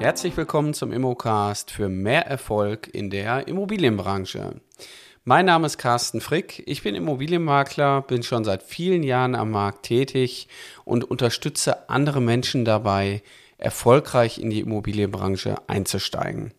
[0.00, 4.60] Herzlich willkommen zum Immocast für mehr Erfolg in der Immobilienbranche.
[5.24, 9.84] Mein Name ist Carsten Frick, ich bin Immobilienmakler, bin schon seit vielen Jahren am Markt
[9.84, 10.48] tätig
[10.84, 13.22] und unterstütze andere Menschen dabei,
[13.58, 16.52] erfolgreich in die Immobilienbranche einzusteigen.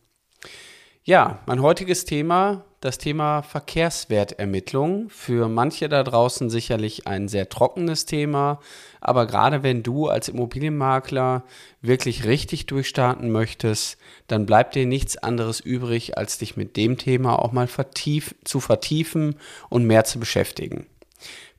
[1.07, 5.11] Ja, mein heutiges Thema, das Thema Verkehrswertermittlung.
[5.11, 8.59] Für manche da draußen sicherlich ein sehr trockenes Thema,
[9.01, 11.43] aber gerade wenn du als Immobilienmakler
[11.79, 17.37] wirklich richtig durchstarten möchtest, dann bleibt dir nichts anderes übrig, als dich mit dem Thema
[17.37, 19.35] auch mal vertief, zu vertiefen
[19.69, 20.87] und mehr zu beschäftigen.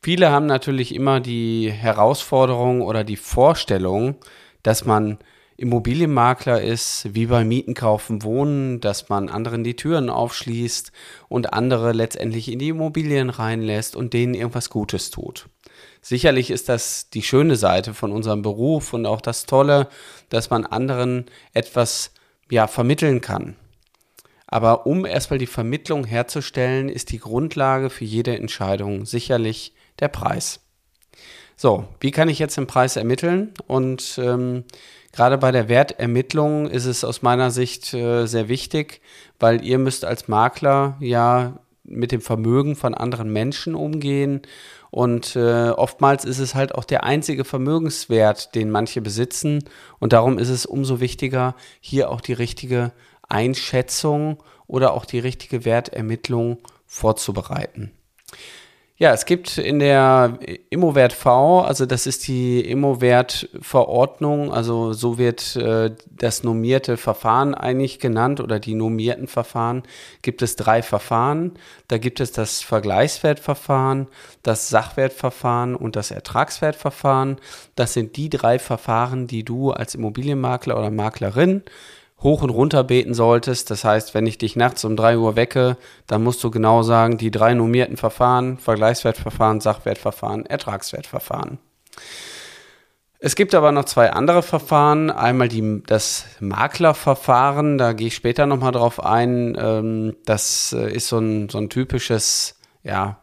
[0.02, 4.16] Viele haben natürlich immer die Herausforderung oder die Vorstellung,
[4.64, 5.18] dass man
[5.56, 10.92] Immobilienmakler ist, wie bei Mieten, Kaufen, Wohnen, dass man anderen die Türen aufschließt
[11.28, 15.48] und andere letztendlich in die Immobilien reinlässt und denen irgendwas Gutes tut.
[16.02, 19.88] Sicherlich ist das die schöne Seite von unserem Beruf und auch das Tolle,
[20.28, 22.12] dass man anderen etwas
[22.50, 23.56] ja, vermitteln kann.
[24.46, 30.60] Aber um erstmal die Vermittlung herzustellen, ist die Grundlage für jede Entscheidung sicherlich der Preis.
[31.56, 33.54] So, wie kann ich jetzt den Preis ermitteln?
[33.66, 34.64] Und ähm,
[35.16, 39.00] Gerade bei der Wertermittlung ist es aus meiner Sicht äh, sehr wichtig,
[39.40, 44.42] weil ihr müsst als Makler ja mit dem Vermögen von anderen Menschen umgehen
[44.90, 49.64] und äh, oftmals ist es halt auch der einzige Vermögenswert, den manche besitzen
[50.00, 52.92] und darum ist es umso wichtiger, hier auch die richtige
[53.26, 57.90] Einschätzung oder auch die richtige Wertermittlung vorzubereiten.
[58.98, 60.38] Ja, es gibt in der
[60.70, 67.54] Immowert V, also das ist die Immowert Verordnung, also so wird äh, das normierte Verfahren
[67.54, 69.82] eigentlich genannt oder die normierten Verfahren,
[70.22, 71.52] gibt es drei Verfahren.
[71.88, 74.06] Da gibt es das Vergleichswertverfahren,
[74.42, 77.36] das Sachwertverfahren und das Ertragswertverfahren.
[77.74, 81.62] Das sind die drei Verfahren, die du als Immobilienmakler oder Maklerin
[82.22, 83.70] hoch und runter beten solltest.
[83.70, 85.76] Das heißt, wenn ich dich nachts um drei Uhr wecke,
[86.06, 91.58] dann musst du genau sagen, die drei normierten Verfahren, Vergleichswertverfahren, Sachwertverfahren, Ertragswertverfahren.
[93.18, 95.10] Es gibt aber noch zwei andere Verfahren.
[95.10, 99.56] Einmal die, das Maklerverfahren, da gehe ich später nochmal drauf ein.
[99.58, 103.18] Ähm, das äh, ist so ein, so ein typisches, ja,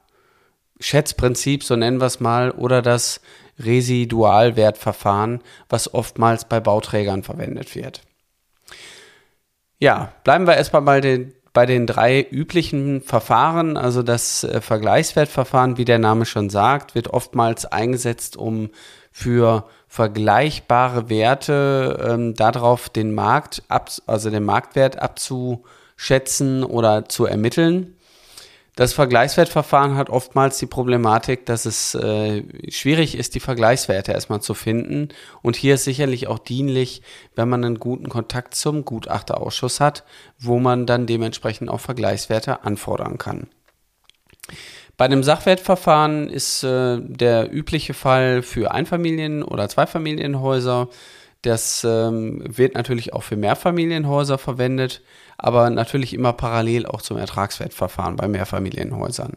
[0.79, 3.21] Schätzprinzip, so nennen wir es mal, oder das
[3.59, 8.01] Residualwertverfahren, was oftmals bei Bauträgern verwendet wird.
[9.83, 13.75] Ja, bleiben wir erstmal bei den, bei den drei üblichen Verfahren.
[13.75, 18.69] Also das äh, Vergleichswertverfahren, wie der Name schon sagt, wird oftmals eingesetzt, um
[19.11, 27.97] für vergleichbare Werte ähm, darauf den Markt, ab, also den Marktwert abzuschätzen oder zu ermitteln.
[28.75, 34.55] Das Vergleichswertverfahren hat oftmals die Problematik, dass es äh, schwierig ist, die Vergleichswerte erstmal zu
[34.55, 35.09] finden.
[35.43, 37.03] Und hier ist sicherlich auch dienlich,
[37.35, 40.03] wenn man einen guten Kontakt zum Gutachterausschuss hat,
[40.39, 43.47] wo man dann dementsprechend auch Vergleichswerte anfordern kann.
[44.97, 50.89] Bei dem Sachwertverfahren ist äh, der übliche Fall für Einfamilien- oder Zweifamilienhäuser.
[51.43, 55.01] Das ähm, wird natürlich auch für Mehrfamilienhäuser verwendet
[55.43, 59.35] aber natürlich immer parallel auch zum Ertragswertverfahren bei Mehrfamilienhäusern.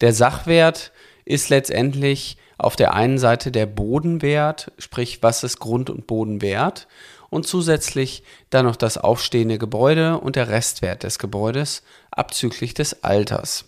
[0.00, 0.92] Der Sachwert
[1.24, 6.86] ist letztendlich auf der einen Seite der Bodenwert, sprich was ist Grund und Boden wert
[7.28, 13.64] und zusätzlich dann noch das aufstehende Gebäude und der Restwert des Gebäudes abzüglich des Alters.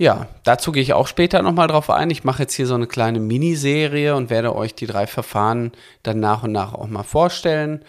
[0.00, 2.08] Ja, dazu gehe ich auch später nochmal drauf ein.
[2.08, 5.72] Ich mache jetzt hier so eine kleine Miniserie und werde euch die drei Verfahren
[6.02, 7.84] dann nach und nach auch mal vorstellen.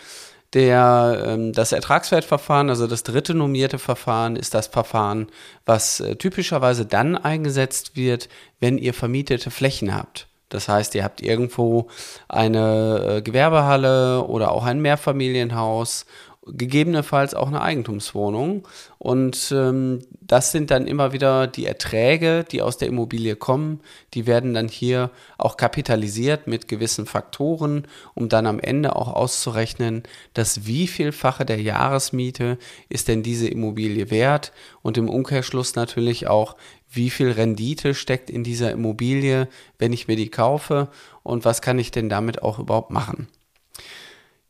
[0.54, 5.28] Der, ähm, das Ertragswertverfahren, also das dritte normierte Verfahren, ist das Verfahren,
[5.66, 8.28] was äh, typischerweise dann eingesetzt wird,
[8.60, 10.28] wenn ihr vermietete Flächen habt.
[10.50, 11.88] Das heißt, ihr habt irgendwo
[12.28, 16.06] eine äh, Gewerbehalle oder auch ein Mehrfamilienhaus
[16.48, 18.68] gegebenenfalls auch eine Eigentumswohnung.
[18.98, 23.82] Und ähm, das sind dann immer wieder die Erträge, die aus der Immobilie kommen.
[24.14, 30.04] Die werden dann hier auch kapitalisiert mit gewissen Faktoren, um dann am Ende auch auszurechnen,
[30.34, 32.58] dass wie vielfache der Jahresmiete
[32.90, 34.52] ist denn diese Immobilie wert
[34.82, 36.56] und im Umkehrschluss natürlich auch,
[36.94, 39.48] wie viel Rendite steckt in dieser Immobilie,
[39.78, 40.90] wenn ich mir die kaufe
[41.24, 43.30] und was kann ich denn damit auch überhaupt machen.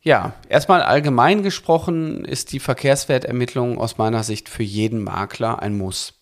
[0.04, 6.14] Ja, erstmal allgemein gesprochen ist die Verkehrswertermittlung aus meiner Sicht für jeden Makler ein Muss.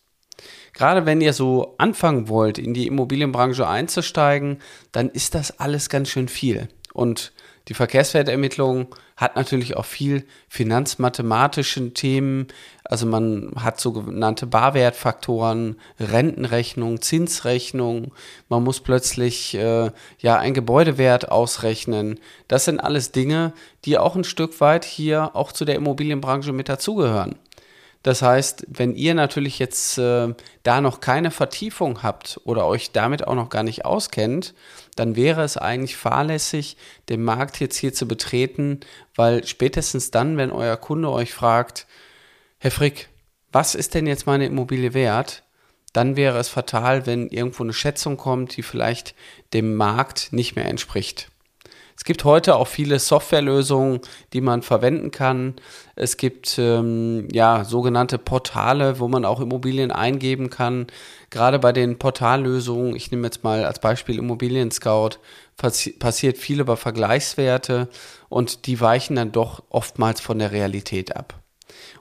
[0.74, 4.58] Gerade wenn ihr so anfangen wollt, in die Immobilienbranche einzusteigen,
[4.92, 6.68] dann ist das alles ganz schön viel.
[6.92, 7.32] Und
[7.68, 12.48] Die Verkehrswertermittlung hat natürlich auch viel finanzmathematische Themen.
[12.84, 18.12] Also man hat sogenannte Barwertfaktoren, Rentenrechnung, Zinsrechnung.
[18.48, 19.90] Man muss plötzlich äh,
[20.20, 22.18] ja ein Gebäudewert ausrechnen.
[22.48, 23.52] Das sind alles Dinge,
[23.84, 27.36] die auch ein Stück weit hier auch zu der Immobilienbranche mit dazugehören.
[28.02, 33.28] Das heißt, wenn ihr natürlich jetzt äh, da noch keine Vertiefung habt oder euch damit
[33.28, 34.54] auch noch gar nicht auskennt,
[34.96, 36.76] dann wäre es eigentlich fahrlässig,
[37.08, 38.80] den Markt jetzt hier zu betreten,
[39.14, 41.86] weil spätestens dann, wenn euer Kunde euch fragt,
[42.58, 43.08] Herr Frick,
[43.52, 45.44] was ist denn jetzt meine Immobilie wert?
[45.92, 49.14] Dann wäre es fatal, wenn irgendwo eine Schätzung kommt, die vielleicht
[49.52, 51.30] dem Markt nicht mehr entspricht.
[52.00, 54.00] Es gibt heute auch viele Softwarelösungen,
[54.32, 55.56] die man verwenden kann.
[55.96, 60.86] Es gibt ähm, ja sogenannte Portale, wo man auch Immobilien eingeben kann.
[61.28, 65.18] Gerade bei den Portallösungen, ich nehme jetzt mal als Beispiel Immobilien Scout,
[65.58, 67.90] passi passiert viel über Vergleichswerte
[68.30, 71.34] und die weichen dann doch oftmals von der Realität ab.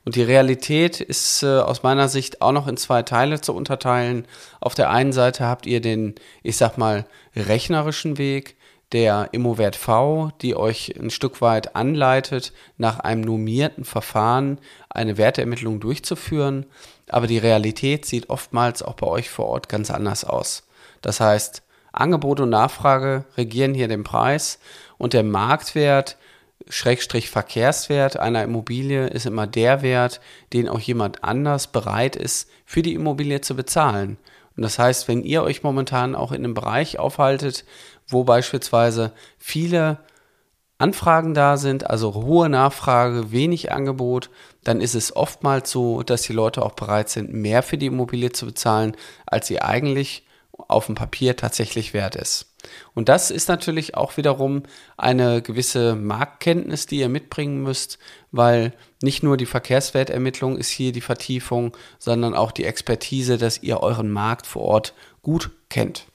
[0.06, 4.26] Und die Realität ist äh, aus meiner Sicht auch noch in zwei Teile zu unterteilen.
[4.62, 7.06] Auf der einen Seite habt ihr den, ich sag mal,
[7.36, 8.56] rechnerischen Weg
[8.92, 14.60] der Immowert V, die euch ein Stück weit anleitet, nach einem normierten Verfahren
[14.90, 16.66] eine Werteermittlung durchzuführen.
[17.08, 20.64] Aber die Realität sieht oftmals auch bei euch vor Ort ganz anders aus.
[21.02, 24.60] Das heißt, Angebot und Nachfrage regieren hier den Preis
[24.98, 26.18] und der Marktwert,
[26.68, 30.20] Schrägstrich Verkehrswert einer Immobilie ist immer der Wert,
[30.54, 34.18] den auch jemand anders bereit ist, für die Immobilie zu bezahlen.
[34.60, 37.64] Und das heißt, wenn ihr euch momentan auch in einem Bereich aufhaltet,
[38.10, 40.00] wo beispielsweise viele
[40.78, 44.30] Anfragen da sind, also hohe Nachfrage, wenig Angebot,
[44.66, 48.34] dann ist es oftmals so, dass die Leute auch bereit sind, mehr für die Immobilie
[48.34, 52.49] zu bezahlen, als sie eigentlich auf dem Papier tatsächlich wert ist.
[52.94, 54.64] Und das ist natürlich auch wiederum
[54.98, 58.00] eine gewisse Marktkenntnis, die ihr mitbringen müsst,
[58.32, 63.82] weil nicht nur die Verkehrswertermittlung ist hier die Vertiefung, sondern auch die Expertise, dass ihr
[63.82, 66.06] euren Markt vor Ort gut kennt.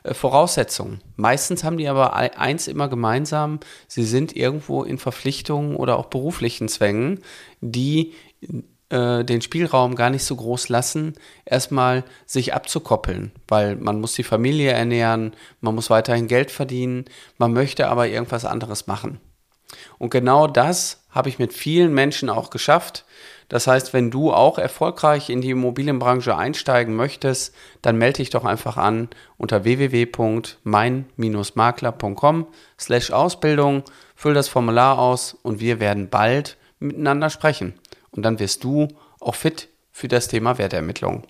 [0.04, 1.00] äh, Voraussetzungen.
[1.16, 6.68] Meistens haben die aber eins immer gemeinsam, sie sind irgendwo in Verpflichtungen oder auch beruflichen
[6.68, 7.22] Zwängen,
[7.62, 8.14] die
[8.90, 11.16] äh, den Spielraum gar nicht so groß lassen,
[11.46, 17.06] erstmal sich abzukoppeln, weil man muss die Familie ernähren, man muss weiterhin Geld verdienen,
[17.38, 19.20] man möchte aber irgendwas anderes machen.
[19.98, 23.06] Und genau das habe ich mit vielen Menschen auch geschafft.
[23.48, 28.44] Das heißt, wenn du auch erfolgreich in die Immobilienbranche einsteigen möchtest, dann melde dich doch
[28.44, 32.48] einfach an unter www.mein-makler.com
[32.80, 33.84] slash Ausbildung,
[34.16, 37.76] füll das Formular aus und wir werden bald miteinander sprechen.
[38.16, 38.88] Und dann wirst du
[39.20, 41.26] auch fit für das Thema Wertermittlung.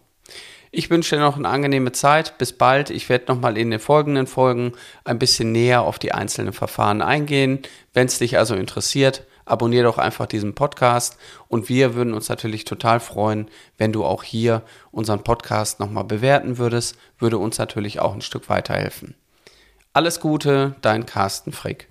[0.72, 2.38] Ich wünsche dir noch eine angenehme Zeit.
[2.38, 2.90] Bis bald.
[2.90, 4.74] Ich werde nochmal in den folgenden Folgen
[5.06, 7.60] ein bisschen näher auf die einzelnen Verfahren eingehen.
[7.94, 12.66] Wenn es dich also interessiert, abonniere doch einfach diesen Podcast und wir würden uns natürlich
[12.66, 18.14] total freuen, wenn du auch hier unseren Podcast nochmal bewerten würdest, würde uns natürlich auch
[18.14, 19.16] ein Stück weiterhelfen.
[19.94, 21.88] Alles Gute, dein Carsten Frick.